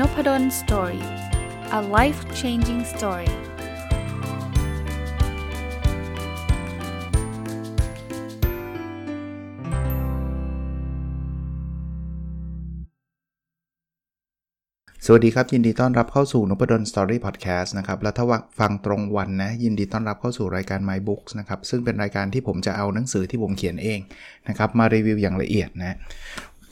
[0.00, 1.04] Nopadol Story
[1.78, 3.30] a life changing story
[15.06, 18.24] สวัสดีครับ ยินดีต้อนรับเข้าสู่นพดล Story Podcast นะครับแล้วถ้า
[18.58, 24.00] ฟังตรงวันนะ ยินดีต้อนรับเข้าสู่รายการ My Books นะครับ ซึ่งเป็นรายการที่ผมจะเอาหนังสือที่ผมเขียนเอง
[24.48, 25.96] นะครับ มารีวิวอย่างละเอียดนะ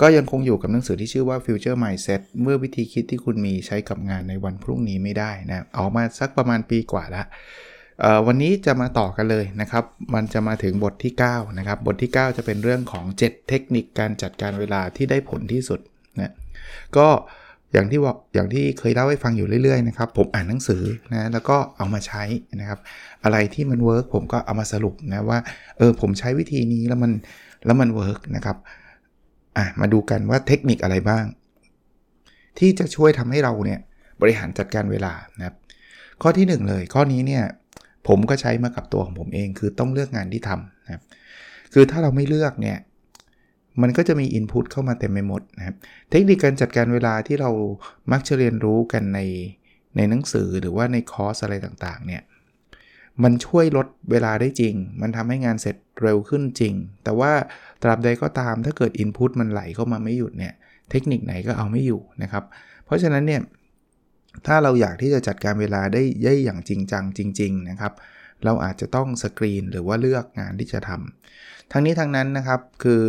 [0.01, 7.27] ก็ยังคงอยู่กับหนังสือที่ชื่อว่า Future Mindset เมื่อวิธีคิดที่คุณมีใช้กับงานในวันพรุ่งนี้ไม่ได้นะออกมาสักประมาณปีกว่าล้ว
[8.27, 9.84] วันนี้จะมาต่อกันเลยนะครับ
[10.15, 15.80] มันจะมาถึงบทที่9นะครับ บทที่ 9 จะเป็นเรื่องของ 7 เทคนิคการจัดการเวลาที่ได้ผลที่สุด
[16.20, 16.33] นะ
[16.97, 17.09] ก็
[17.73, 22.23] อย่างที่ว่าอย่างที่เคยเล่าให้ฟังอยู่เรื่อยๆนะครับ ผมอ่านหนังสือนะแล้วก็เอามาใช้
[22.61, 22.79] นะครับ
[23.25, 25.39] อะไรที่มันเวิร์กผมก็เอามาสรุปนะว่า
[25.79, 27.12] เออผมใช้วิธีนี้แล้วมัน
[27.67, 28.56] แล้วมัน work นะครับ
[29.56, 31.24] อะมาดูกันว่าเทคนิคอะไรบ้าง
[32.58, 33.80] ที่จะช่วยทำให้เราเนี่ย
[34.20, 35.56] บริหารจัดการเวลานะครับ
[36.22, 37.44] ข้อที่ 1 เลย ข้อนี้เนี่ย
[38.08, 41.02] ผมก็ใช้มากับตัวของผมเองคือต้องเลือกงานที่ทำนะครับ
[41.72, 42.78] คือถ้าเราไม่เลือกเนี่ย
[43.82, 45.77] มันก็จะมี input เข้ามาเต็มไปหมดนะครับ
[46.10, 47.50] เทคนิคการจัดการเวลาที่เรา
[48.12, 49.20] มักจะเรียนรู้กันใน
[49.97, 52.22] ในหนังสือหรือว่าในคอร์สอะไรต่างๆเนี่ย
[53.23, 57.33] มันช่วยลดเวลาได้จริง มันทำให้งานเสร็จเร็วขึ้นจริง แต่ว่า
[57.83, 60.55] ตราบใดก็ตามถ้าเกิด Input มันไหลเข้ามาไม่หยุดเนี่ย
[60.91, 62.45] เทคนิคไหนก็เอาไม่อยู่นะครับ
[62.84, 63.41] เพราะฉะนั้นเนี่ย
[64.47, 67.93] ถ้าเราอยากที่จะจัดการเวลาได้ย่อย่างจริงจังจริง ๆ นะครับ
[68.45, 73.03] เราอาจจะต้องสกรีนหรือว่าเลือกงานที่จะทำทั้งนี้ทั้งนั้นนะครับคือ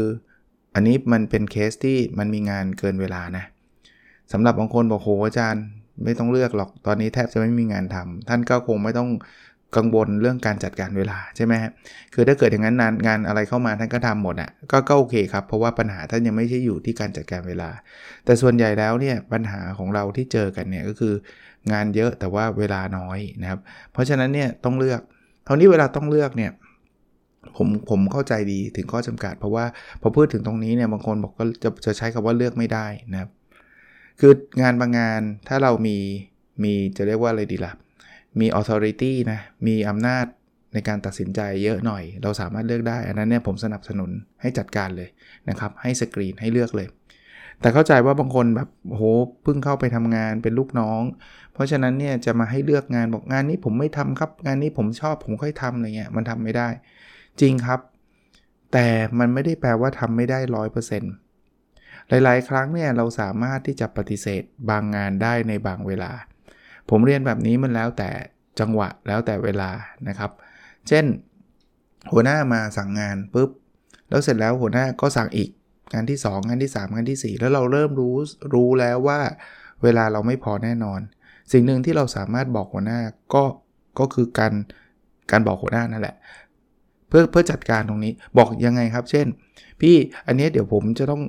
[0.75, 3.45] อันนี้มันเป็นเคสที่มันมีงานเกินเวลานะ
[4.31, 5.63] สำหรับบางคนบอกโหอาจารย์
[6.03, 9.09] ไม่ต้องเลือกหรอกตอนนี้แทบจะไม่มีงานทำท่านก็คงไม่ต้อง
[9.77, 11.71] กังวลเรื่องการจัดการเวลาใช่ไหมฮะ
[12.13, 12.75] คือถ้าเกิดอย่างนั้น
[13.07, 17.69] งานอะไรเข้ามาท่านก็ทำหมดอะก็ก็โอเคครับ เพราะว่าปัญหาท่านยังไม่ใช่อยู่ที่การจัดการเวลา
[18.25, 21.13] แต่ส่วนใหญ่แล้วเนี่ยปัญหาของเราที่เจอกันเนี่ยก็คือ
[21.71, 23.59] งานเยอะแต่ว่าเวลาน้อยนะครับ
[23.91, 25.01] เพราะฉะนั้นเนี่ยต้องเลือก
[25.47, 26.51] คราวนี้เวลาต้องเลือกเนี่ย
[27.57, 29.65] ผมผมเข้าใจดีถึงข้อจำกัด เพราะว่า
[30.01, 33.29] พอพูดถึงตรงนี้เนี่ยบางคนบอกก็จะจะใช้คำว่าเลือกไม่ได้นะครับ
[34.19, 35.97] คืองานบางงานถ้าเรามี
[36.63, 37.73] มีจะเรียกว่าอะไรดีละ่ะ
[38.39, 40.25] มี authority นะ มีอำนาจ
[40.73, 45.09] ในการตัดสินใจเยอะหน่อย เราสามารถเลือกได้ อันนั้นเนี่ยผมสนับสนุนให้จัดการเลย
[45.49, 46.87] นะครับ ให้สกรีนให้เลือกเลย
[47.61, 49.01] แต่เข้าใจว่าบางคนแบบโห
[49.43, 51.01] เพิ่งเข้าไปทำงานเป็นลูกน้อง
[51.53, 56.69] เพราะฉะนั้นเนี่ยจะมาให้เลือกงานบอกงานนี้ผมไม่ทำครับ งานนี้ผมชอบผมค่อยทำอะไรเงี้ยมันทำไม่ได้
[57.41, 57.79] จริงครับ
[58.73, 58.87] แต่
[59.19, 61.13] มันไม่ได้แปลว่าทำไม่ได้ร้อยเปอร์เซ็นต์
[62.09, 66.11] หลาย ๆ ครั้งเนี่ยเราสามารถที่จะปฏิเสธบางงานได้ในบางเวลา
[66.89, 68.09] ผมเรียนแบบนี้มันแล้วแต่
[68.59, 69.69] จังหวะแล้วแต่เวลา
[70.07, 70.31] นะครับ
[70.87, 71.05] เช่น
[72.11, 73.49] หัวหน้ามาสั่งงานปุ๊บ
[74.09, 75.49] แล้วเสร็จแล้วหัวหน้าก็สั่งอีก
[75.93, 78.15] งานที่ 2 งานที่ 3 งานที่ 4 แล้วเราเริ่มรู้
[78.53, 79.19] รู้แล้วว่า
[79.83, 80.99] เวลาเราไม่พอแน่นอน
[81.51, 82.99] สิ่งหนึ่งที่เราสามารถบอกหัวหน้า
[83.33, 83.43] ก็
[83.99, 84.53] ก็คือการ
[85.31, 86.15] การบอกหัวหน้านั่นแหละ
[87.07, 89.27] เพื่อเพื่อจัดการตรงนี้บอกยังไงครับ เช่น
[89.81, 89.95] พี่
[90.27, 91.21] อันนี้เดี๋ยวผมจะต้อง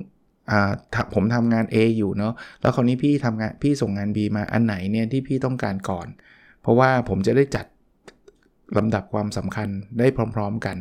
[1.13, 6.07] ผมทำงาน A อยู่เนาะแล้วคราวนี้พี่ทำงานพี่ส่งงาน B มาอันไหนเนี่ยที่พี่ต้องการก่อน
[6.61, 7.65] เพราะว่าผมจะได้จัด
[8.77, 9.69] ลำดับความสำคัญ
[9.99, 10.77] ได้พร้อม ๆกัน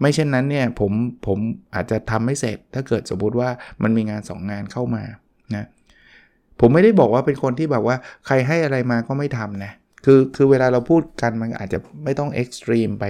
[0.00, 0.92] ไม่เช่นนั้นเนี่ยผม
[1.26, 1.38] ผม
[1.74, 3.48] อาจจะทำไม่เสร็จ ถ้าเกิดสมมติว่า
[3.82, 5.02] มันมีงาน 2 งานเข้ามา
[5.54, 5.66] นะ
[6.60, 7.96] ผมไม่ได้บอกว่าเป็นคนที่แบบว่า
[8.26, 9.72] ใครให้อะไรมาก็ไม่ทำนะ
[10.04, 13.04] คือคือเวลาเราพูดกันมันอาจจะไม่ต้องเอ็กซ์ตรีมไป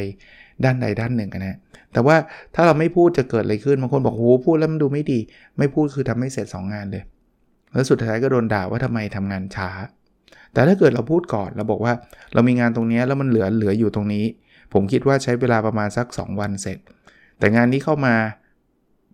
[0.65, 1.59] ด้านใดด้านหนึ่งนะ
[1.93, 2.17] แต่ว่า
[2.55, 5.19] ถ้าเราไม่พูดจะเกิดอะไรขึ้นบางคนบอกโอ้พูดแล้วมันดูไม่ดี
[5.59, 7.03] ไม่พูดคือทำให้เสร็จ 2 งานเลย
[7.73, 9.71] แล้วสุดท้ายก็โดนด่าว่าทำไมทำงานช้า
[10.53, 11.93] แต่ถ้าเกิดเราพูดก่อนเราบอกว่า
[12.35, 14.25] เรามีงานตรงนี้แล้วมันเหลือเหลืออยู่ตรงนี้
[14.73, 16.79] ผมคิดว่าใช้เวลาประมาณสัก 2 วันเสร็จ
[17.39, 18.15] แต่งานนี้เข้ามา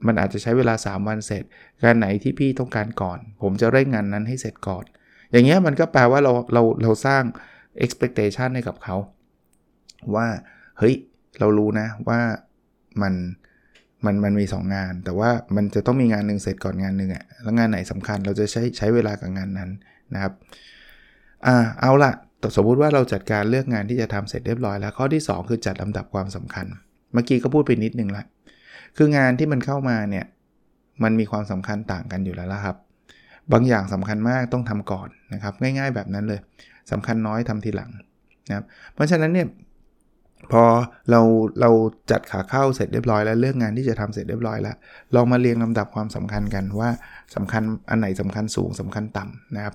[0.06, 1.42] มันอาจจะใช้เวลา 3 วันเสร็จ
[1.84, 4.84] งานไหนที่พี่ต้องการก่อน ผมจะเร่งงานนั้นให้เสร็จก่อน
[5.32, 7.22] อย่างเงี้ยมันก็แปลว่าเราเราเราสร้าง
[7.84, 8.96] expectation ให้กับเขา
[10.14, 10.26] ว่า
[10.78, 10.94] เฮ้ย
[11.38, 12.20] เรารู้นะว่า
[13.02, 13.14] มัน
[14.04, 19.70] มันมันมี 2 งาน แต่ว่ามันจะต้องมีงานหนึ่งเสร็จก่อนงานหนึ่งอะ่ะแล้วงานไหนสำคัญเราจะใช้ใช้เวลากับงานนั้น
[20.14, 20.32] นะครับ
[21.46, 22.12] อ่าเอาละ
[22.56, 26.66] สมมุติว่าเราจัดการเลือกงานที่จะทำเสร็จเรียบร้อยแล้ว ข้อที่ 2 คือจัดลำดับความสำคัญ
[27.12, 28.24] เมื่อกี้ก็พูดไปนิดนึงละ
[28.96, 30.26] คืองานที่มันเข้ามาเนี่ย
[31.02, 32.76] มันมีความสำคัญต่างกันอยู่แล้วละครับ
[33.52, 36.40] บางอย่างสำคัญมากต้องทำก่อนนะครับ ง่าย ๆ แบบนั้นเลย
[36.92, 37.90] สำคัญน้อยทำทีหลัง
[38.48, 38.64] นะครับ
[38.94, 39.46] เพราะฉะนั้นเนี่ย
[40.52, 40.64] พอ
[41.10, 41.20] เรา
[41.60, 41.70] เรา
[42.10, 44.76] จัดขาเข้าเสร็จเรียบร้อยแล้วเลือกงานที่จะทำเสร็จเรียบร้อยแล้ว
[45.14, 46.90] ลองมาเรียงลำดับความสำคัญกันว่า
[47.34, 49.74] สำคัญอันไหนสำคัญสูงสำคัญต่ำนะครับ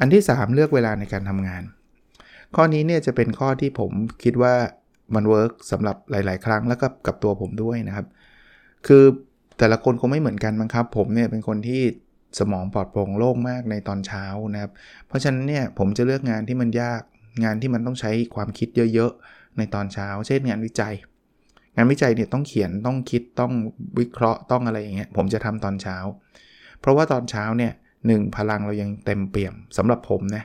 [0.00, 1.62] อันที่ 3 เลือกเวลาในการทำงาน
[2.54, 3.90] ข้อนี้เนี่ยจะเป็นข้อที่ผม
[4.24, 4.54] คิดว่า
[5.14, 8.06] มัน work สำหรับหลาย ๆ ครั้งแล้วก็กับตัวผมด้วยนะครับ
[8.86, 9.04] คือ
[9.58, 11.82] แต่ละคนคงไม่เหมือนกันมั้งครับ ผมเนี่ยเป็นคนที่
[12.38, 14.72] สมองปลอดโปร่งโล่งมากในตอนเช้านะครับ
[15.06, 17.00] เพราะฉะนั้นเนี่ยผมจะเลือกงานที่มันยาก
[17.44, 19.12] งานที่มันต้องใช้ความคิดเยอะ
[19.58, 20.94] ในตอนเช้า เช่นงานวิจัย
[21.76, 23.52] งานวิจัยเนี่ยต้องเขียนต้องคิดต้อง
[23.98, 25.96] วิเคราะห์ต้องอะไรอย่างเงี้ยผมจะทำตอนเช้า
[26.80, 27.72] เพราะว่าตอนเช้าเนี่ย
[28.06, 30.44] หนึ่งพลังเรายังเต็มเปี่ยมสำหรับผมนะ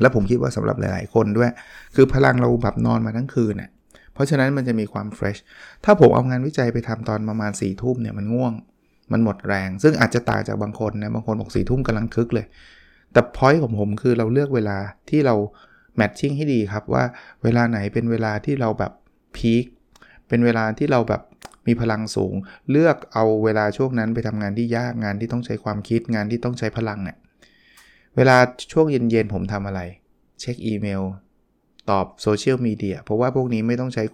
[0.00, 1.50] และผมคิดว่าสำหรับหลาย ๆ คนด้วย
[1.94, 3.70] คือพลังเราแบบนอนมาทั้งคืนน่ย
[4.14, 5.36] เพราะฉะนั้นมันจะมีความเฟรช
[5.84, 8.52] ถ้าผมเอางานวิจัยไปทำตอนประมาณ4ี่ทุ่มเนี่ยมันง่วง
[9.12, 12.46] มันหมดแรง ซึ่งอาจจะต่างจากบางคนนะบางคนบอกสี่ทุ่มกำลังคึกเลย
[13.12, 14.78] แต่พอยต์ของผมคือเราเลือกเวลา
[15.10, 15.34] ที่เรา
[15.96, 17.04] แมทชิ่งให้ดีครับว่า
[17.42, 18.92] เวลาไหนเป็นเวลาที่เราแบบ
[19.36, 19.64] พีค
[20.28, 21.22] เป็นเวลาที่เราแบบ
[21.66, 22.34] มีพลังสูง
[22.70, 27.18] เลือกเอาเวลาช่วงนั้นไปทำงานที่ยากงานที่ต้องใช้ความคิดงานที่ต้องใช้พลังเนี่ย
[28.16, 28.36] เวลา
[28.72, 29.80] ช่วงเย็นๆผมทำอะไร
[30.40, 31.02] เช็คอีเมล
[31.90, 34.04] ตอบโซเชียลมีเดียเพราะว่าพวกนี้ไม่ต้องใช้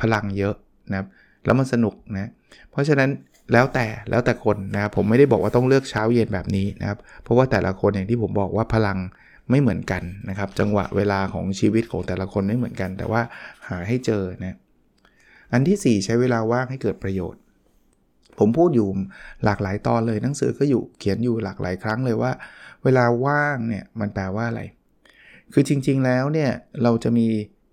[0.00, 0.54] พลังเยอะ
[0.90, 1.06] นะครับ
[1.44, 2.30] แล้วมันสนุกนะ
[2.70, 3.10] เพราะฉะนั้น
[3.52, 8.98] แล้วแต่แล้วแต่คนนะครับผมไม่ได้บอกว่าต้องเลือกเช้าเย็นแบบนี้นะครับเพราะว่าแต่ละคนอย่างที่ผมบอกว่าพลัง
[9.50, 13.22] ไม่เหมือนกันนะครับ จังหวะเวลาของชีวิตของแต่ละคนไม่เหมือนกัน แต่ว่า
[13.68, 14.56] หาให้เจอนะ
[15.52, 17.40] อันที่ 4 ใช้เวลาว่างให้เกิดประโยชน์
[18.38, 18.88] ผมพูดอยู่
[19.44, 22.32] หลากหลายตอนเลยหนังสือก็อยู่เขียนอยู่หลากหลายครั้งเลยว่า
[22.84, 24.62] เวลาว่างเนี่ยมันแปลว่าอะไร
[25.52, 26.50] คือจริง ๆ แล้วเนี่ย
[26.82, 27.26] เราจะมี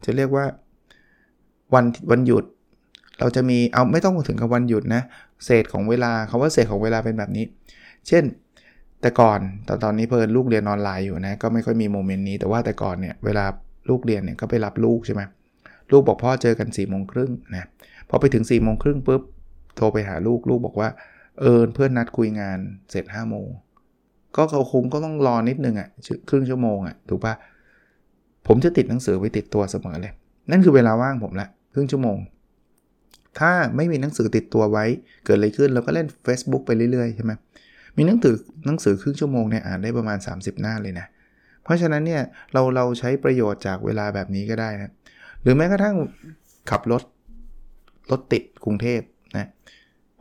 [0.06, 0.46] จะเรียกว่า
[1.74, 2.46] วันวันหยุด
[3.20, 5.02] เราจะมีเอาไม่ต้องถึงกับวันหยุดนะ
[5.46, 7.46] เศษของเวลาคาว่าเศษของเวลาเป็นแบบนี้
[8.08, 8.24] เช่น
[9.02, 13.46] แต่ก่อนตอนตอนนี้เพิ่นลูกเรียนออนไลน์อยู่นะก็ไม่ค่อยมีโมเมนต์นี้แต่ว่าแต่ก่อนเนี่ยเวลา
[13.90, 15.22] ลูกเรียนเนี่ยก็ไปรับลูกใช่ไหม
[15.92, 17.68] ลูกบอกพ่อเจอกัน4ี่โมงครึ่งนะ
[18.10, 19.22] พอไปถึง4ี่โมงครึ่งปุ๊บ
[19.76, 20.90] โทรไปหาลูกลูกบอกว่า
[21.40, 22.58] เออเพื่อนนัดคุยงาน
[22.92, 23.48] เสร็จ5้าโมง
[24.36, 25.88] ก็เขาคุ้มก็ต้องรอนิดนึงอะ่ะ
[26.30, 27.34] ครึ่งชั่วโมงอะ่ะถูกปะ
[28.48, 30.14] ผมจะติดหนังสือไว้ติดตัวเสมอเลย
[30.52, 32.18] นั่นคือเวลาว่างผมละครึ่งชั่วโมง
[33.40, 34.86] ถ้าไม่มีหนังสือติดตัวไว้
[35.26, 37.32] เกิดอะไรขึ้นเราก็เล่น Facebook ไปเรื่อยๆใช่ไหม
[37.98, 38.36] มีหนังสือ
[38.66, 41.08] หนังสือครึ่งชั่วโมงเนี่ยอ่านได้ประมาณ 30 หน้าเลยนะ
[41.64, 42.22] เพราะฉะนั้นเนี่ย
[42.54, 44.92] เราเราใช้ประโยชน์จากเวลาแบบนี้ก็ได้นะ
[45.42, 45.96] หรือแม้กระทั่ง
[46.70, 47.04] ขับรถ
[48.12, 49.02] รถติดกรุงเทพ
[49.38, 49.50] นะ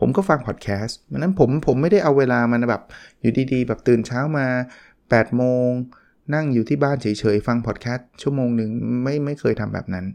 [0.00, 2.82] ผมก็ฟังพอดแคสต์นั้นผมผมไม่ได้เอาเวลามันแบบ
[3.20, 4.46] อยู่ดีๆ แบบตื่นเช้ามา
[4.94, 5.68] 8โมง
[6.34, 8.70] นั่งอยู่ที่บ้านเฉยๆ ฟังพอดแคสต์ชั่วโมงหนึ่ง
[9.02, 10.06] ไม่ไม่เคยทำแบบนั้น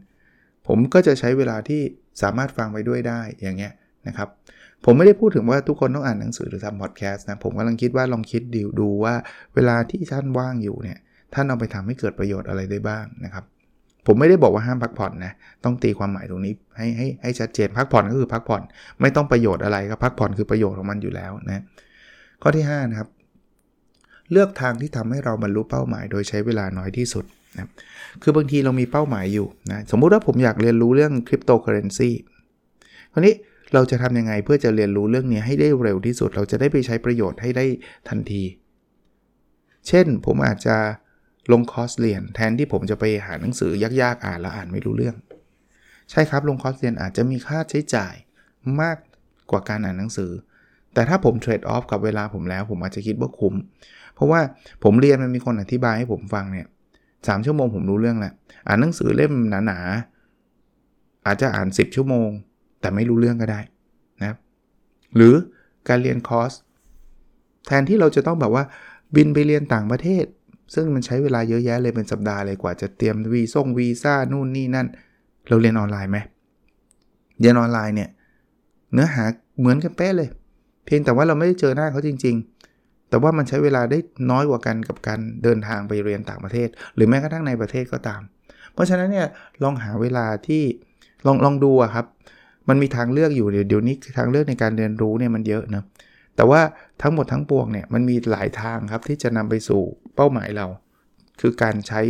[0.68, 1.82] ผมก็จะใช้เวลาที่
[2.22, 3.74] สามารถฟังไปด้วยได้อย่างเงี้ย
[4.08, 4.30] นะครับ
[4.86, 9.14] ผมไม่ได้พูดถึงว่าทุกคนต้องอ่านหนังสือหรือทำพอดแคสต์นะ ผมกำลังคิดว่าลองคิดดูดูว่า
[9.56, 11.00] เวลาที่ท่านว่างอยู่เนี่ย
[11.34, 13.46] ท่านเอาไปทำให้เกิดประโยชน์อะไรได้บ้างนะครับ
[14.08, 15.34] ผมไม่ได้บอกว่าห้ามพักผ่อนนะ
[15.64, 18.62] ต้องตีความหมายตรงนี้ให้ให้ให้ชัดเจน พักผ่อนก็คือพักผ่อน
[19.02, 21.64] ไม่ต้องประโยชน์อะไรก็พักผ่อนคือประโยชน์ของมันอยู่แล้วนะ
[22.42, 23.10] ข้อที่5นะครับ
[24.32, 27.26] เลือกทางที่ทำให้เราบรรลุเป้าหมาย โดยใช้เวลาน้อยที่สุด
[27.58, 27.68] นะ
[28.24, 32.10] คือบางทีเรามีเป้าหมายอยู่นะ สมมุติว่าผมอยากเรียนรู้เรื่องคริปโตเคอเรนซี
[33.14, 33.34] คราวนี้
[33.74, 37.66] เราจะทำยังไงเพื่อจะเรียนรู้เรื่องนี้ให้ได้เร็วที่สุด เราจะได้ไปใช้ประโยชน์ให้ได้
[38.10, 38.44] ทันที
[39.88, 40.76] เช่นผมอาจจะ
[41.52, 43.72] ลงคอร์สเรียน แทนที่ผมจะไปหาหนังสือ
[44.02, 45.16] ยากๆอ่านแล้วอ่านไม่รู้เรื่อง
[46.12, 48.14] ใช่ครับลงคอร์สเรียนอาจจะมีค่าใช้จ่าย
[48.82, 48.98] มาก
[49.52, 50.32] กว่าการอ่านหนังสือ
[50.94, 53.54] แต่ถ้าผมเทรดออฟกับเวลาผมแล้ว ผมอาจจะคิดว่าคุ้ม
[54.16, 54.42] เพราะว่า
[54.84, 56.68] ผมเรียนมันมีคนอธิบายให้ผมฟังเนี่ย
[57.28, 58.34] สชั่วโมงผมรู้เรื่องแหละ
[58.68, 59.34] อ่านหนังสือเล่ม
[59.66, 62.30] หนาๆอาจจะอ่าน 10 ชั่วโมง
[62.82, 63.60] แต่ไม่รู้เรื่องก็ได้
[64.24, 64.36] นะ
[65.16, 65.34] หรือ
[65.90, 66.52] การเรียนคอร์ส
[67.68, 68.64] แทนที่เราจะต้องแบบว่า
[69.16, 70.26] บินไปเรียนต่างประเทศ
[70.74, 74.88] ซึ่งมันใช้เวลาเยอะแยะเลยเป็นสัปดาห์เลยกว่าจะเตรียมวีซ่งวีซ่านู่นนี่นั่น
[75.48, 76.18] เราเรียนออนไลน์ไหม
[77.40, 78.10] เรียนออนไลน์เนี่ย
[78.94, 79.24] เนื้อหา
[79.60, 80.30] เหมือนกันเป๊ะเลย
[80.86, 82.36] เพียงแต่ว่าเราไม่ได้เจอหน้าเขาจริง
[82.74, 84.00] ๆ แต่ว่ามันใช้เวลาได้
[84.32, 88.22] น้อยกว่ากันกับการเดินทางไปเรียนต่างประเทศ หรือแม้กระทั่งในประเทศก็ตาม
[88.74, 89.28] เพราะฉะนั้นเนี่ย
[89.64, 90.64] ลองหาเวลาที่
[91.26, 92.06] ลองลองดูครับ
[92.70, 95.84] มันมีทางเลือกอยู่เดี๋ยวนี้ทางเลือกในการเรียนรู้เนี่ยมันเยอะนะ
[96.36, 96.62] แต่ว่า
[97.02, 99.82] ทั้งหมดทั้งปวงเนี่ยมันมีหลายทางครับที่จะนำไปสู่
[100.16, 100.68] เป้าหมายเรา
[101.42, 102.02] คือการใช้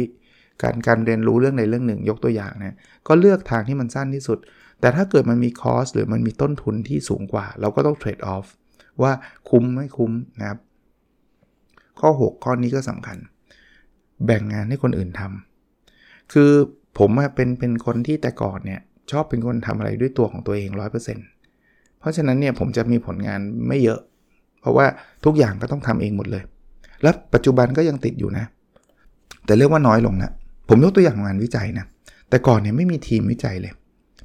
[0.62, 2.78] การการเรียนรู้เรื่องในเรื่องหนึ่ง ยกตัวอย่างนะ
[3.08, 4.38] ก็เลือกทางที่มันสั้นที่สุด
[4.82, 8.46] แต่ถ้าเกิดมันมีคอสหรือมันมีต้นทุนที่สูงกว่า เราก็ต้องเทรดออฟ
[9.02, 9.12] ว่า
[9.50, 10.60] คุ้มไม่คุ้มนะครับ
[12.00, 13.18] ข้อ 6 ข้อนี้ก็สำคัญ
[14.26, 16.52] แบ่งงานให้คนอื่นทำคือ
[16.98, 18.82] ผมเป็นเป็นคนที่แต่ก่อนเนี่ย
[19.12, 20.70] ชอบเป็นคนทำอะไรด้วยตัวของตัวเอง
[21.34, 24.00] 100%เพราะฉะนั้นเนี่ยผมจะมีผลงานไม่เยอะ
[24.62, 24.86] เพราะว่า
[25.26, 26.44] ทุกอย่างก็ต้องทำเองหมดเลย
[27.04, 28.46] และปัจจุบันก็ยังติดอยู่นะ
[29.46, 30.32] แต่เรียกว่าน้อยลงนะ
[30.70, 31.86] ผมยกตัวอย่างงานวิจัยนะ
[32.30, 33.74] แต่ก่อนเนี่ยไม่มีทีมวิจัยเลย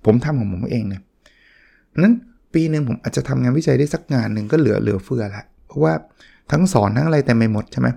[0.05, 1.03] ผมทำของผมเองเนี่ย
[2.03, 2.15] นั้น
[2.55, 5.93] ปีหนึ่งผมอาจจะทำงานวิจัยได้สักงานหนึ่งก็เหลือเหลือเฟือละเพราะว่า
[6.53, 7.89] ทั้งสอนทั้งอะไรแต่ไม่หมดใช่ไหม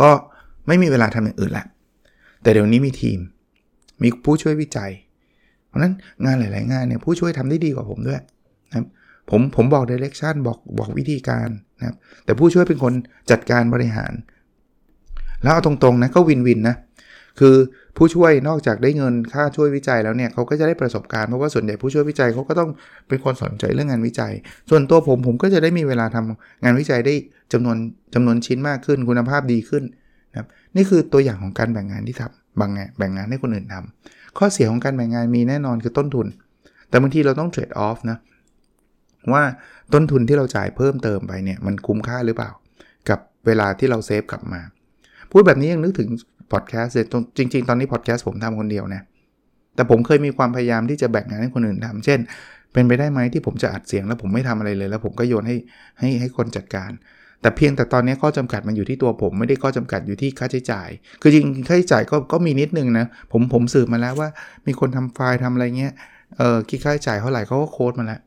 [0.00, 0.10] ก็
[0.66, 1.64] ไม่มีเวลาทำอย่างอื่นละ
[2.42, 3.18] แต่เดี๋ยวนี้มีทีม
[4.02, 4.90] มีผู้ช่วยวิจัย
[5.74, 5.92] ราะนั้น
[6.24, 8.20] งานหลาย ๆ งานเนี่ยผู้ช่วยทำได้ดีกว่าผมด้วย
[8.68, 8.86] นะครับ
[9.30, 12.92] ผมผมบอกดิเรกชันบอกบอกวิธีการนะครับแต่ผู้ช่วยเป็นคน
[13.30, 14.12] จัดการบริหาร
[15.42, 16.76] แล้วเอาตรงๆนะก็วินวินนะ
[17.40, 17.56] คือ
[17.96, 22.70] ผู้ช่วยนอกจากได้เงินค่าช่วยวิจัยแล้วเนี่ยเขาก็จะได้ประสบการณ์เพราะว่าส่วนใหญ่ผู้ช่วยวิจัยเขาก็ต้อง
[23.08, 24.32] เป็นคนสนใจเรื่องงานวิจัย
[24.70, 27.14] ส่วนตัวผมผมก็จะได้มีเวลาทำงานวิจัยได้
[27.52, 27.76] จำนวน
[28.14, 29.84] จำนวนชิ้นมากขึ้นคุณภาพดีขึ้น
[30.30, 36.26] นะครับนี่คือตัวอย่างของการแบ่งงานที่ทำบางงานแบ่งงานให้คนอื่นทำ ข้อเสียของการแบ่งงานมีแน่นอนคือต้นทุน
[36.88, 38.18] แต่บางทีเราต้องเทรดออฟนะ
[39.32, 39.42] ว่า
[39.94, 42.50] ต้นทุนที่เราจ่ายเพิ่มเติมไปเนี่ยมันคุ้มค่าหรือเปล่า
[43.08, 44.60] กับเวลาที่เราเซฟกลับมา
[45.30, 46.08] พูดแบบนี้ยังนึกถึง
[46.52, 47.06] พอดแคสต์เลย
[47.38, 49.02] จริง ๆ ตอนนี้พอดแคสต์ผมทำคนเดียวนะ
[49.74, 52.18] แต่ผมเคยมีความพยายามที่จะแบ่งงานให้คนอื่นทำเช่น
[52.72, 55.56] เป็นไปได้ไหมที่ผมจะอัดเสียงแล้วผมไม่ทำอะไรเลย แล้วผมก็โยนให้
[55.98, 56.90] ให้ให้คนจัดการ
[57.44, 60.88] แต่เพียงแต่ตอนนี้ข้อจำกัดมันอยู่ที่ตัวผม ไม่ได้ข้อจำกัดอยู่ที่ค่าใช้จ่าย
[61.22, 64.28] คือจริงค่าใช้จ่ายก็ก็มีนิดนึงนะ ผมผมสืบมาแล้วว่า
[64.66, 65.92] มีคนทำไฟล์ทำอะไรเงี้ย
[66.38, 68.20] เออคิดค่าใช้จ่ายเท่าไหร่เขาก็โค้ดมาแล้ว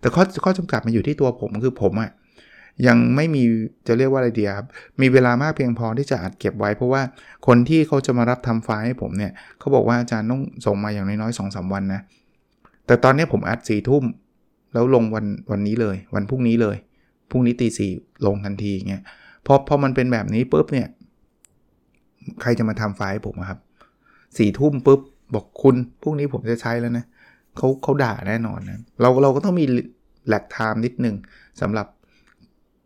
[0.00, 2.10] แต่ข้อข้อจำกัดมันอยู่ที่ตัวผมคือผมอะ
[2.86, 3.42] ยังไม่มี
[3.86, 4.66] จะเรียกว่าอะไรเดีครับ
[5.00, 7.02] มีเวลามากเพียงพอที่จะอัดเก็บไว้ เพราะว่า
[7.46, 12.00] คนที่เขาจะมารับทำไฟล์ให้ผมเนี่ยเขาบอกว่าอาจารย์ต้องส่งมาอย่างน้อยๆสองสาวันนะ
[12.86, 14.04] แต่ตอนนี้ผมอัดสี่ทุ่ม
[14.72, 16.76] แล้วลงวันวันนี้เลย วันพรุ่งนี้เลย
[17.30, 17.90] พรุ่งนี้ตีสี่
[18.26, 19.02] ลงทันทีเงี้ย
[19.46, 20.88] พอพอมันเป็นแบบนี้ปุ๊บเนี่ย
[22.42, 23.60] ใครจะมาทำไฟล์ให้ผมครับ
[24.38, 25.00] สี่ทุ่มปุ๊บ
[25.34, 27.04] บอกคุณพรุ่งนี้ผมจะใช้แล้วนะ
[27.56, 29.64] เขาเขาด่าแน่นอนนะเราเราก็ต้องมี
[30.26, 31.16] แหลกไทม์นิดนึง
[31.60, 31.86] สำหรับ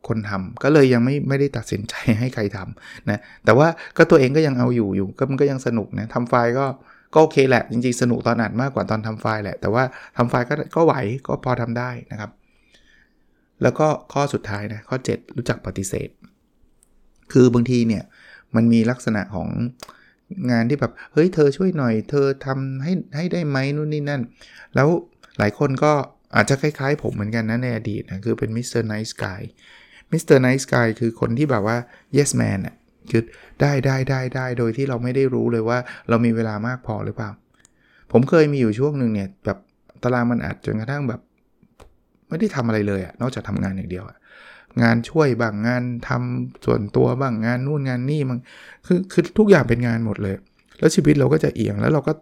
[0.08, 6.66] คนทำก็เลยยังไม่ไม่ได้ตัดสินใจให้ใครทำนะแต่ว่าก็ตัวเองก็ยังเอาอยู่อยู่ก็มันก็ยังสนุกนะทำไฟล์ก็
[7.14, 9.82] ก็โอเคแหละ จริงๆ สนุกตอนอ่านมากกว่าตอนทำไฟล์แหละ แต่ว่า
[10.16, 10.94] ทำไฟล์ก็ก็ไหว
[11.26, 12.30] ก็พอทำได้นะครับ
[13.62, 16.08] แล้วก็ข้อสุดท้ายนะข้อ 7 รู้จักปฏิเสธ
[17.32, 18.04] คือบางทีเนี่ย
[18.56, 19.48] มันมีลักษณะของ
[20.50, 24.22] งานที่แบบเฮ้ยเธอช่วยหน่อย เธอทำให้ให้ได้ไหมนู่นนี่นั่น
[24.74, 24.88] แล้ว
[25.38, 25.92] หลายคนก็
[26.36, 28.82] อาจจะคล้ายๆ ผมเหมือนกันนะในอดีตนะคือเป็น Mr.
[28.82, 30.38] Nice Guy Mr.
[30.38, 31.76] Nice Guy คือคนที่แบบว่า
[32.16, 32.74] yes man อะ
[33.10, 33.22] คือ
[33.60, 37.30] ได้ได้ได้ได้โดยที่เราไม่ได้รู้เลยว่าเรามีเวลามากพอหรือเปล่า
[38.12, 39.58] ผมเคยมีอยู่ช่วงหนึ่งเนี่ยแบบ
[40.02, 41.20] ตารางมันอัดจนกระทั่งแบบ
[42.30, 44.16] ไม่ได้ทำอะไรเลยอะนอกจากทำงานอย่างเดียวอะ
[44.82, 48.38] งานช่วยบ้างงานทำส่วนตัวบ้างงานนู่นงานนี่มัน
[48.86, 50.36] คือคือทุกอย่างเป็นงานหมดเลย
[50.78, 52.12] แล้วชีวิตเราก็จะเอียงแล้วเราก็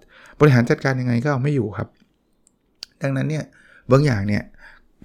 [0.40, 1.88] บริหารจัดการยังไงก็เอาไม่อยู่ครับ
[3.02, 3.44] ดังนั้นเนี่ย
[3.92, 4.42] บางอย่างเนี่ย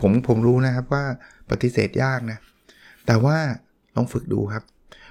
[0.01, 1.03] ผมผมรู้นะครับว่า
[1.51, 2.37] ปฏิเสธยากนะ
[3.05, 3.37] แต่ว่า
[3.95, 4.63] ลองฝึกดูครับ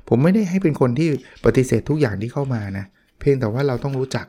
[0.08, 1.08] ผมไม่ได้ให้เป็นคนที่
[1.46, 2.84] ปฏิเสธทุกอย่างที่เข้ามานะ
[3.20, 4.26] เพียงแต่ว่าเราต้องรู้จัก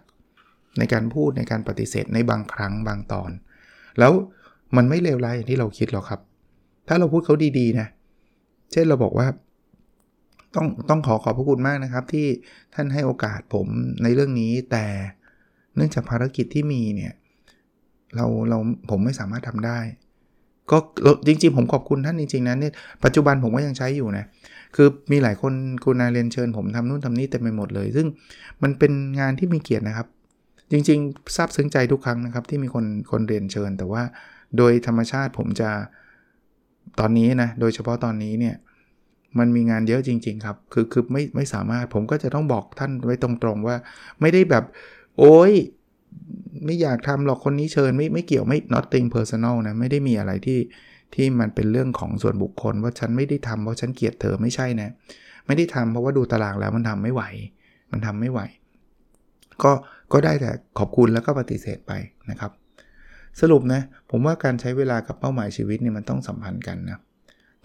[0.77, 3.31] ในการพูดในการปฏิเสธในบางครั้งบางตอน
[3.99, 4.13] แล้ว
[4.77, 6.19] มันไม่เลวร้ายอย่างที่เราคิดหรอกครับ
[6.87, 7.87] ถ้าเราพูดเขาดีๆนะ
[8.71, 9.27] เช่นเราบอกว่า
[10.55, 12.27] ต้องต้องขอขอบพระคุณมากนะครับ ที่
[12.73, 13.67] ท่านให้โอกาสผม
[14.03, 14.85] ในเรื่องนี้ แต่
[15.75, 17.13] เนื่องจากภารกิจที่มีเนี่ย
[18.15, 18.57] เราเรา
[18.89, 19.79] ผมไม่สามารถทำได้
[20.71, 20.77] ก็
[21.27, 24.25] จริงๆ ผมขอบคุณท่านจริงๆนะเนี่ยปัจจุบันผมก็ยังใช้อยู่นะ
[24.75, 25.53] คือมีหลายคน
[25.83, 28.07] คุณนาเรียนเชิญ ผมทำนู่นทำนี่เต็มไปหมดเลย ซึ่ง
[28.63, 30.07] มันเป็นงานที่มีเกียรตินะครับ
[30.71, 34.03] จริงๆซาบซึ้งใจทุกครั้งนะครับ ที่มีคนคนเรียนเชิญ แต่ว่า
[34.57, 35.69] โดยธรรมชาติผมจะ
[36.99, 38.55] ตอนนี้นะ โดยเฉพาะตอนนี้เนี่ย
[39.39, 43.75] มันมีงานเยอะจริง ๆ ครับ คือคือไม่ไม่สามารถผมก็จะต้องบอกท่านไว้ตรงๆว่า
[44.21, 44.63] ไม่ได้แบบ
[45.19, 45.51] โอ้ย
[46.65, 50.59] ไม่อยากทำหรอกคนนี้เชิญไม่ไม่เกี่ยวไม่ nothing personal นะ ไม่ได้มีอะไรที่
[51.15, 54.89] ที่มันเป็นเรื่องของส่วนบุคคล ว่าฉันไม่ได้ทำเพราะฉันเกลียดเธอไม่ใช่นะ
[55.47, 57.23] ไม่ได้ทำเพราะว่าดูตารางแล้วมันทำไม่ไหว
[57.91, 58.39] มันทำไม่ไหว
[59.63, 59.71] ก็
[60.13, 61.91] ก็ได้แต่ขอบคุณแล้วก็ปฏิเสธไป
[62.29, 62.51] นะครับ
[63.41, 66.99] สรุปนะ ผมว่าการใช้เวลากับเป้าหมายชีวิตเนี่ยมันต้องสัมพันธ์กันนะ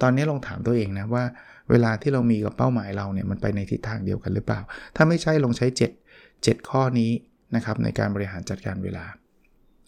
[0.03, 1.25] ตอนนี้ลองถามตัวเองนะว่า
[1.71, 4.61] เวลาที่เรามีกับเป้าหมายเราเนี่ยมันไปในทิศทางเดียวกันหรือเปล่า
[4.97, 5.67] ถ้าไม่ใช่ลองใช้
[6.15, 7.11] 7 7 ข้อนี้
[7.55, 9.05] นะครับในการบริหารจัดการเวลา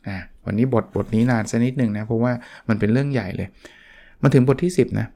[0.08, 2.32] อ่าวันนี้บทบทนี้นานสักนิดหนึ่งนะเพราะว่า
[2.68, 3.48] มันเป็นเรื่องใหญ่เลย
[4.22, 5.06] มาถึงบทที่ 10นะ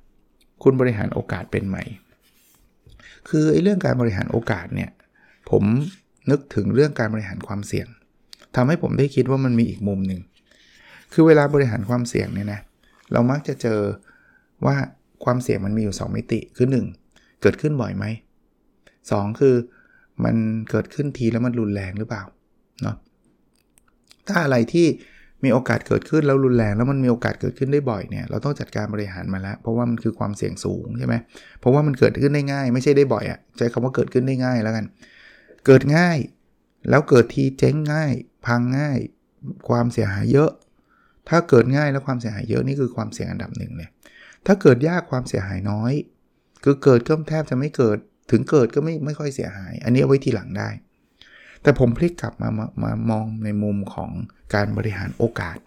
[0.63, 1.77] คุณบริหารโอกาสเป็นไหม
[3.29, 4.91] คือไอ้เรื่องการบริหารโอกาสเนี่ย
[5.51, 5.63] ผม
[6.31, 7.87] นึกถึงเรื่องการบริหารความเสี่ยง
[8.57, 10.21] ทำให้ผมได้คิดว่ามันมีอีกมุมหนึ่ง
[11.15, 12.61] คือเวลาบริหารความเสี่ยงเนี่ยนะ
[13.13, 13.81] เรามักจะเจอ
[14.67, 14.77] ว่า
[15.25, 16.69] ความเสี่ยงมันมีอยู่ 2 มิติคือ
[17.05, 18.05] 1 เกิดขึ้นบ่อยไหม
[18.73, 19.55] 2 คือ
[20.25, 20.37] มัน
[20.71, 22.23] เกิดขึ้นทีแล้วมันรุนแรงหรือเปล่า
[22.83, 22.97] เนาะ
[24.29, 24.87] ถ้าอะไรที่
[25.45, 31.15] มีโอกาสเกิดขึ้นแล้วรุนแรงแล้วมันมีโอกาสเกิดขึ้นได้บ่อยเนี่ยเราต้องจัดการบริหารมาแล้วเพราะว่ามันคือความเสี่ยงสูงใช่ไหม
[31.61, 34.85] เพราะว่ามันเกิดขึ้นได้ง่าย ไม่ใช่ได้บ่อยอะ่ะใช้คำว่าเกิดขึ้นได้ง่ายแล้วกัน
[35.67, 36.19] เกิดง่าย
[36.91, 38.13] แล้วเกิดทีเจ๊งง่าย
[38.47, 38.99] พังง่าย
[39.69, 40.51] ความเสียหายเยอะ
[41.29, 43.89] ถ้าเกิดง่ายแล้วความเสียหายเยอะนี่คือความเสี่ยงอันดับหนึ่งเลย
[44.47, 45.93] ถ้าเกิดยากความเสียหายน้อย
[46.65, 47.99] คือเกิดก็แทบจะไม่เกิด
[48.31, 50.69] ถึงเกิดก็ไม่ไม่ค่อยเสียหาย อันนี้เอาไว้ทีหลังได้
[51.63, 54.11] แต่ผมพลิกกลับมามามามองในมุมของ
[54.55, 55.59] การบริหารโอกาส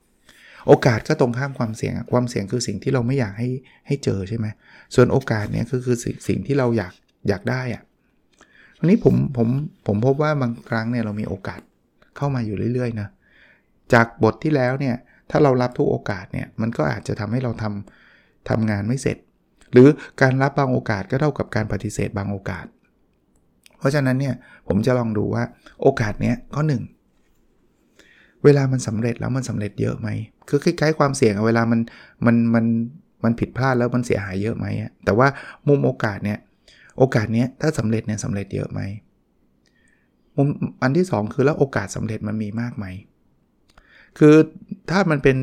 [0.67, 3.49] โอกาสก็ตรงข้ามความเสี่ยงความเสี่ยงคือสิ่งที่เราไม่อยากให้
[3.87, 4.47] ให้เจอใช่ไหม
[4.95, 6.93] ส่วนโอกาสเนี่ยคือคือสิ่งสิ่งที่เราอยาก
[7.29, 7.83] อยากได้อะ
[8.79, 9.47] วันนี้ผมผม
[9.87, 11.61] ผมพบว่าบางครั้งเนี่ยเรามีโอกาส
[12.17, 13.07] เข้ามาอยู่เรื่อยๆนะ
[13.93, 14.95] จากบทที่แล้วเนี่ย
[15.29, 19.17] ถ้าเรารับทุกโอกาสเนี่ยมันก็อาจจะทำให้เราทำทำงานไม่เสร็จ
[19.71, 19.87] หรือ
[20.21, 22.65] การรับบางโอกาสก็เท่ากับการปฏิเสธบางโอกาส
[23.77, 24.35] เพราะฉะนั้นเนี่ย
[24.67, 25.43] ผมจะลองดูว่า
[25.81, 26.83] โอกาสเนี้ยข้อหนึ่ง
[28.43, 30.09] เวลามันสำเร็จแล้วมันสำเร็จเยอะไหม
[30.49, 31.79] คือคล้ายๆความเสี่ยงเวลามัน
[32.25, 32.65] มันมัน
[33.23, 34.65] มันผิดพลาดแล้วมันเสียหายเยอะไหม
[35.05, 35.27] แต่ว่า
[35.67, 36.39] มุมโอกาสเนี่ย
[36.97, 38.81] โอกาสเนี้ยถ้าสำเร็จเนี่ยสำเร็จเยอะไหม
[40.35, 40.47] มุม
[40.81, 42.85] อันที่ 2 คือแล้วโอกาสสำเร็จมันมีมากไหม
[44.17, 44.35] คือ
[44.89, 45.37] ถ้ามันเป็น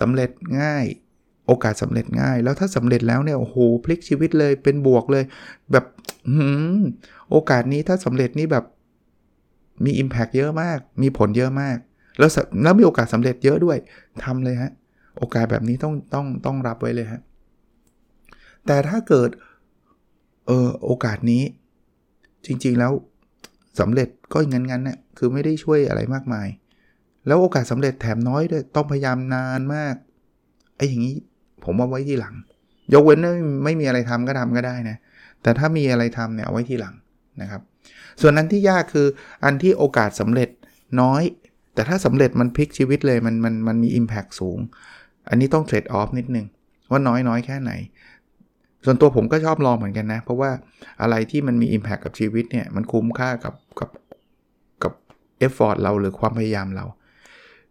[0.00, 0.30] สำเร็จ
[0.60, 0.84] ง่าย
[1.46, 5.24] โอกาสสำเร็จง่าย แล้วถ้าสำเร็จแล้วเนี่ยโอ้โหพลิกชีวิตเลยเป็นบวกเลย
[5.72, 5.84] แบบ
[7.30, 8.64] โอกาสนี้ถ้าสำเร็จนี่แบบ
[9.84, 11.76] มี Impact เยอะมาก มีผลเยอะมาก
[12.18, 12.30] แล้ว
[12.62, 13.78] แล้วมีโอกาสสำเร็จเยอะด้วย
[14.24, 14.72] ทำเลยฮะ
[15.18, 17.20] โอกาสแบบนี้ต้องต้องต้องรับไว้เลยฮะ
[18.66, 19.30] แต่ถ้าเกิด
[20.46, 21.42] เออโอกาสนี้
[22.46, 22.92] จริง ๆ แล้ว
[23.80, 26.48] สำเร็จก็งั้นๆนะ่ะคือไม่ได้ช่วยอะไรมากมาย
[27.26, 29.94] แล้วโอกาสสำเร็จแถมน้อยด้วยต้องพยายามนานมาก
[30.76, 31.16] ไอ้อย่างนี้
[31.64, 32.34] ผมเอาไว้ที่หลัง
[32.94, 34.96] ยกเว้นไม่ไม่มีอะไรทำก็ทำก็ได้นะ
[35.42, 36.94] แต่ถ้ามีอะไรทำเนี่ยเอาไว้ทีหลัง
[37.42, 37.62] นะครับ
[38.20, 39.06] ส่วนอันที่ยากคือ
[39.44, 40.48] อันที่โอกาสสำเร็จ
[41.00, 41.22] น้อย
[41.74, 44.58] แต่ถ้าสำเร็จมันพลิกชีวิตเลยมันมันมันมี Impact สูง
[45.28, 46.46] อันนี้ต้อง trade-off นิดนึง
[46.90, 47.72] ว่าน้อยน้อยแค่ไหน
[48.84, 50.50] ส่วนตัวผมก็ชอบลองเหมือนกันนะ เพราะว่า
[51.02, 53.90] อะไรที่มันมี Impact กับชีวิตเนี่ยมันคุ้มค่ากับกับ
[54.82, 54.92] กับ
[55.38, 56.84] effort เราหรือความพยายามเรา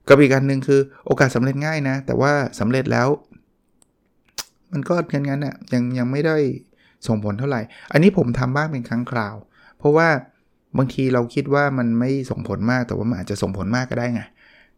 [0.08, 3.08] กับอีกอันหนึ่งคือโอกาสสำเร็จง่ายนะ แต่ว่าสำเร็จแล้ว
[4.72, 6.38] มันก็งั้นๆน่ะยังยังไม่ได้
[7.08, 9.36] ส่งผลเท่าไหร่ อันนี้ผมทำบ้างเป็นครั้งคราว
[9.78, 10.08] เพราะว่า
[10.78, 14.22] บางทีเราคิดว่ามันไม่ส่งผลมากแต่ว่ามันอาจจะส่งผลมากก็ได้ไง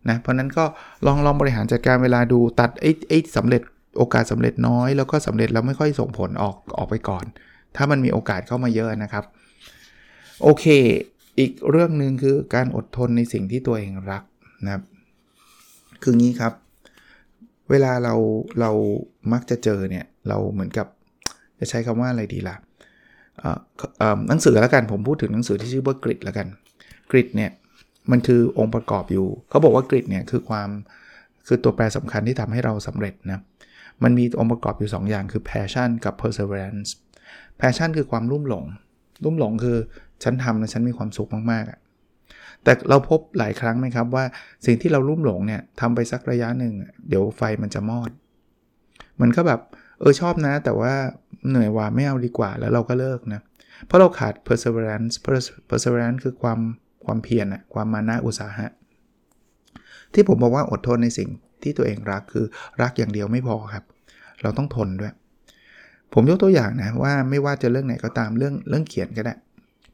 [0.09, 0.65] นะเพราะนั้นก็
[1.05, 3.61] ลองลองบริหารจัดการเวลาดูตัดไอ้ไอ้สำเร็จ
[3.97, 7.25] โอกาสสำเร็จน้อย แล้วก็สำเร็จแล้วไม่ค่อยส่งผลออกออกไปก่อน
[7.75, 9.23] ถ้ามันมีโอกาสเข้ามาเยอะนะครับ
[10.43, 10.65] โอเค
[11.39, 14.23] อีกเรื่องหนึ่งคือการอดทนในสิ่งที่ตัวเองรัก
[14.65, 14.83] นะครับ
[16.03, 16.53] คืองี้ครับ
[17.69, 18.15] เวลาเรา
[18.59, 18.71] เรา
[19.33, 20.87] มักจะเจอเนี่ย เราเหมือนกับ
[21.59, 22.55] จะใช้คำว่าอะไรดีละ่ะ
[24.27, 26.47] หนังสือแล้วกันผมพูดถึงหนังสือที่ชื่อว่ากริดแล้วกัน
[27.11, 27.51] กริดเนี่ย
[28.11, 30.69] มันคือองค์ประกอบอยู่ เขาบอกว่ากริดเนี่ยคือความ
[31.47, 33.39] คือตัวแปรสำคัญที่ทำให้เราสำเร็จนะ
[34.03, 36.89] มันมีองค์ประกอบอยู่ 2 อย่างคือ passion กับ perseverance
[37.59, 38.65] passion คือความรุ่มหลง
[39.23, 39.77] รุ่มหลงคือ
[40.23, 41.86] ฉันทำแล้วฉันมีความสุขมากๆ
[42.67, 44.25] แต่เราพบหลายครั้งไหมครับว่า
[44.65, 46.73] สิ่งที่เรารุ่มหลงเนี่ยทำไปสักระยะหนึ่ง
[47.09, 48.11] เดี๋ยวไฟมันจะมอด
[49.21, 49.59] มันก็แบบ
[49.99, 50.93] เออชอบนะ แต่ว่า
[51.49, 53.41] เหนื่อยว่าไม่เอาดีกว่าแล้วเราก็เลิกนะ
[53.85, 55.15] เพราะเราขาด perseverance
[55.69, 56.59] perseverance คือความ
[57.05, 58.67] ความเพียรอะความมานะอุตสาหะ
[60.13, 61.29] ที่ผมบอกว่าอดทนในสิ่ง
[61.63, 62.45] ที่ตัวเองรักคือ
[62.81, 63.83] รักอย่างเดียวไม่พอครับ
[64.41, 65.13] เราต้องทนด้วย
[66.13, 69.33] ผมยกตัวอย่างนะว่าไม่ว่าจะเรื่องไหนก็ตามเรื่องเรื่องเขียนก็ได้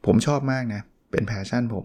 [0.06, 1.76] ผมชอบมากนะ เป็น passion ผ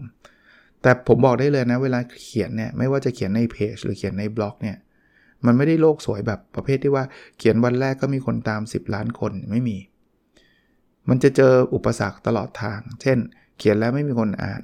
[0.82, 4.76] แต่ผมบอกได้เลยนะ เวลาเขียนเนี่ยไม่ว่าจะเขียนในเพจหรือเขียนในบล็อกเนี่ย
[5.46, 7.04] มันไม่ได้โลกสวยแบบประเภทที่ว่า
[7.38, 9.76] เขียนวันแรกก็มีคนตาม 10 ล้านคนไม่มี
[11.08, 13.18] มันจะเจออุปสรรคตลอดทาง เช่น
[13.58, 14.62] เขียนแล้วไม่มีคนอ่าน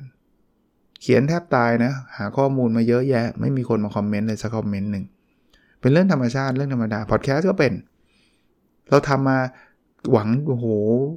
[1.01, 5.05] เขียนแทบตายนะ หาข้อมูลมาเยอะแยะ ไม่มีคนมาคอมเมนต์เลยสักคอมเมนต์หนึ่ง
[5.81, 7.73] เป็นเรื่องธรรมชาติเรื่องธรรมดาพอดแคสต์ก็เป็น
[8.91, 9.39] เราทำมา
[10.13, 10.67] หวังโอ้โห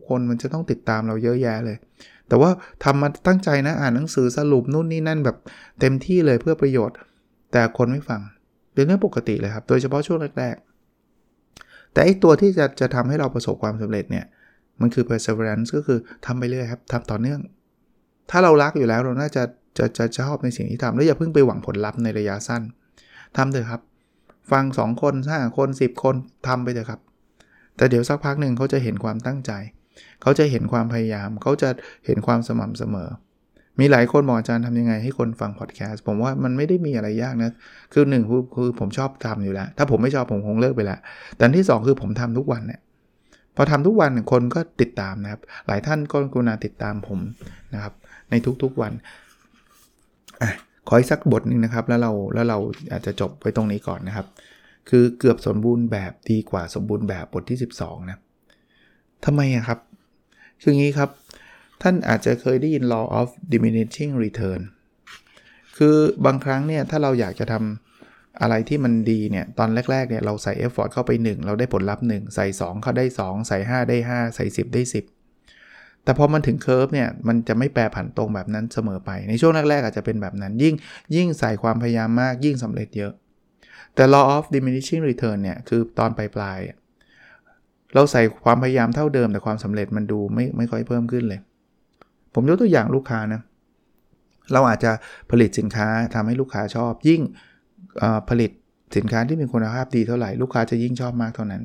[0.07, 1.77] คนมันจะต้องติดตามเราเยอะแยะเลย
[2.29, 2.51] แต่ว่า
[2.83, 5.37] ทำมาตั้งใจนะอ่านหนังสือสรุปนู่นนี่นั่นแบบ
[5.79, 6.95] เต็มที่เลยเพื่อประโยชน์
[7.51, 8.21] แต่คนไม่ฟัง
[8.73, 14.25] เป็นเรื่องปกติเลยครับ โดยเฉพาะช่วงแรกๆ แต่ไอตัวที่จะจะทำให้เราประสบความสำเร็จเนี่ย
[14.81, 17.39] มันคือ perseverance ก็คือทำไปเรื่อยครับทำต่อเนื่อง
[18.29, 19.43] ถ้าเรารักอยู่แล้วเราน่าจะ
[19.77, 22.61] จะจะชอบในสิ่งที่ทำแล้วอย่าเพิ่งไปหวังผลลัพธ์ในระยะสั้น
[23.37, 23.81] ทำเถอะครับ
[24.51, 26.15] ฟัง 2 คน 5 คน 10 คน
[26.47, 27.01] ทำไปเถอะครับ
[27.77, 29.51] แต่เดี๋ยวสักพักหนึ่งเขาจะเห็นความตั้งใจ
[30.21, 31.69] เขาจะเห็นความพยายาม เขาจะ
[32.05, 33.10] เห็นความสม่ำเสมอ
[33.79, 37.51] มีหลายคนบอกอาจารย์ทำยังไงให้คนฟังพอดแคสต์ผมว่ามันไม่ได้มีอะไรยากนะ
[37.93, 38.23] คือหนึ่ง
[38.55, 40.99] คือผมชอบทำอยู่แล้ว ถ้าผมไม่ชอบผมคงเลิกไปแล้ว
[41.36, 42.79] แต่ที่ 2 คือผมทำทุกวันเนี่ย
[43.55, 47.19] พอทำทุกวันคนก็ติดตามนะครับ หลายท่านก็กรุณาติดตามผม
[47.73, 47.93] นะครับ
[48.29, 48.93] ในทุกๆวัน
[50.41, 50.43] อ
[50.88, 52.58] ขออีกสักบทหนึ่งนะครับ แล้วเราแล้วเรา
[52.91, 54.27] อาจจะจบไปตรงนี้ก่อนนะครับ
[54.89, 58.19] คือเกือบสมบูรณ์แบบดีกว่าสมบูรณ์แบบบทที่ 12 นะ
[59.25, 59.79] ทำไมอะครับ
[60.62, 61.10] คืองี้ครับ
[61.82, 64.62] ท่านอาจจะเคยได้ยิน law of diminishing return
[65.78, 73.98] คือบางครั้งเนี่ย ถ้าเราอยากจะทำอะไรที่มันดีเนี่ย ตอนแรกๆเนี่ยเราใส่ effort เข้าไป 1 เราได้ผลลัพธ์ 1 ใส่ 2 เข้าได้ 2 ใส่ 5 ได้
[74.10, 74.82] 5 ใส่ 10 ได้
[75.43, 80.76] 10 แต่พอมันถึง curve เนี่ย มันจะไม่แปรผันตรงแบบนั้นเสมอไป ในช่วงแรกๆ อาจจะเป็นแบบนั้น ยิ่ง
[81.15, 83.13] ยิ่งใส่ความพยายามมากยิ่งสำเร็จเยอะ
[83.95, 86.78] แต่ law of diminishing return เนี่ย คือตอนปลายๆ
[87.95, 91.39] เราใส่ความพยายามเท่าเดิมแต่ความสำเร็จมันดูไม่ไม่ค่อยเพิ่มขึ้นเลย
[92.34, 93.41] ผมยกตัวอย่างลูกค้านะ
[94.54, 94.91] เราอาจจะ
[95.32, 97.21] ผลิตสินค้าทำให้ลูกค้าชอบ ยิ่ง
[98.30, 98.52] ผลิต
[98.97, 101.63] สินค้าที่มีคุณภาพดีเท่าไหร่ลูกค้าจะยิ่งชอบมากเท่านั้น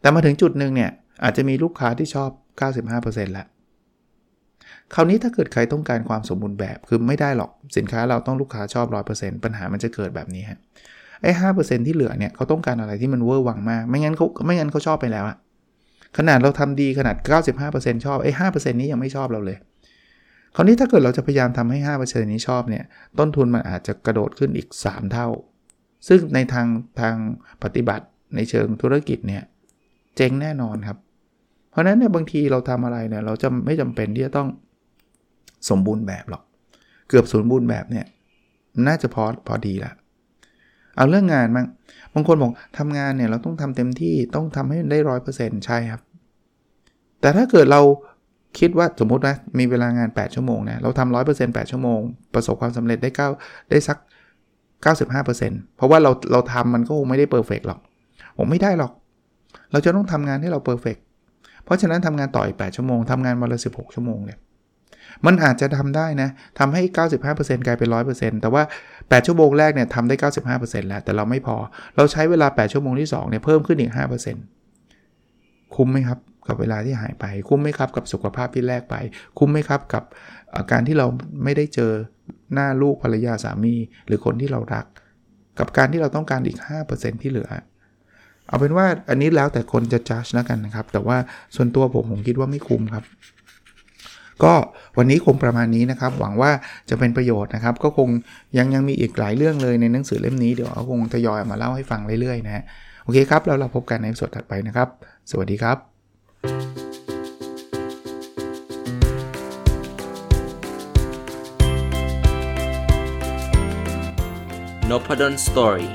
[0.00, 0.90] แต่มาถึงจุดหนึ่งเนี่ย
[1.24, 2.30] อาจจะมีลูกค้าที่ชอบ
[2.86, 3.46] 95%แล้ว
[4.94, 10.58] คราวนี้ถ้าเกิดใครต้องการความสมบูรณ์แบบคือไม่ได้หรอกสินค้าเราต้องลูกค้าชอบ 100%ปัญหามันจะเกิดแบบนี้ฮะ
[11.24, 15.36] ไอ้ห้าเปอร์เซ็นที่เหลือเนี่ยเขาต้องการอะไรที่มันเวอร์วังมาก ไม่งั้นเขาไม่งั้นเขาชอบไปแล้วอะ
[16.18, 17.16] ขนาดเราทำดีขนาด
[17.60, 19.56] 95%ชอบไอ้ห้าเปอร์เซ็นนี้ยังไม่ชอบเราเลย
[20.54, 22.84] คราวนี้ถ้าเกิดเราจะพยายามทำให้ห้าเปอร์เซ็นนี้ชอบเนี่ย
[23.18, 25.28] ต้นทุนมันอาจจะกระโดดขึ้นอีก 3 เท่า
[26.08, 26.66] ซึ่งในทาง
[27.00, 27.14] ทาง
[27.62, 29.42] ปฏิบัติในเชิงธุรกิจเนี่ย
[30.16, 30.98] เจ๊งแน่นอนครับ
[31.70, 34.48] เพราะนั้นเนี่ยบางทีเราทำอะไรเนี่ยเราจะไม่จำเป็นที่จะต้อง
[35.70, 36.42] สมบูรณ์แบบหรอก
[37.08, 38.06] เกือบสมบูรณ์แบบเนี่ย
[38.86, 39.92] น่าจะพอพอดีละ
[40.96, 41.66] เอาเรื่องงานบ้าง
[42.14, 46.00] บางคนบอกทำงานเนี่ยเราต้องทำเต็มที่ต้องทำให้ได้ร้อยเปอร์เซ็นต์ใช่ครับ
[47.20, 47.80] แต่ถ้าเกิดเรา
[48.58, 52.00] คิดว่าสมมตินะมีเวลางาน 8 ชั่วโมงนะเราทำร้อยเปอร์เซ็นต์แชั่วโมง
[52.34, 53.98] ประสบความสำเร็จได้9ได้สัก
[54.86, 57.80] 95%เพราะว่าเราเราทำมันก็คงไม่ได้ perfect หรอก
[58.38, 58.92] ผมไม่ได้หรอก
[59.72, 60.96] เราจะต้องทำงานให้เรา perfect
[61.64, 64.38] เพราะฉะนั้นทำงานต่ออีก 8 ชั่วโมงทำงานวันละ16 ชั่วโมงเลย
[65.26, 66.82] มันอาจจะทำได้นะทำให้
[67.24, 68.62] 95%กลายเป็น 100%แต่ว่า
[68.92, 70.16] 8 ชั่วโมงแรกเนี่ยทำได้
[70.58, 71.56] 95%แล้วแต่เราไม่พอ
[71.96, 73.92] เราใช้เวลา 8 ชั่วโมงที่2เนี่ยเพิ่มขึ้นอีก
[74.78, 78.94] 5%คุ้มไหมครับกับเวลาที่หายไป คุ้มไหมครับกับสุขภาพที่แลกไป
[79.38, 80.04] คุ้มไหมครับกับ
[80.70, 81.06] การที่เรา
[81.44, 81.92] ไม่ได้เจอ
[82.54, 83.74] หน้าลูกภรรยาสามี
[84.06, 84.86] หรือคนที่เรารัก
[85.58, 86.58] กับการที่เราต้องการอีก
[86.90, 87.50] 5%ที่เหลือ
[88.48, 91.16] เอาเป็นว่าอันนี้แล้วแต่คนจะจัดแล้วกันนะครับ แต่ว่า
[91.56, 93.04] ส่วนตัวผมผมคิดว่าไม่คุ้มครับ
[94.42, 94.52] ก็
[94.98, 96.50] วันนี้คงประมาณนี้นะครับ หวังว่า
[96.90, 98.08] จะเป็นประโยชน์นะครับ ก็คง
[98.58, 102.64] ยังยังมีอีกหลายเรื่องเลยในหนังสือเล่มนี้เดี๋ยวเอาคงทยอยมาเล่าให้ฟังเรื่อยๆนะ
[103.04, 104.88] โอเคครับแล้วเราพบกันในสดถัดไปนะครับ
[105.30, 105.78] สวัสดีครับ
[114.90, 115.90] n o p a d o n Story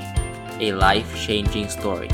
[0.68, 2.12] a life changing story